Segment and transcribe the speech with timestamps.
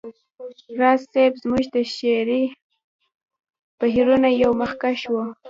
[0.79, 2.43] راز صيب زموږ د شعري
[3.79, 5.15] بهیرونو یو مخکښ و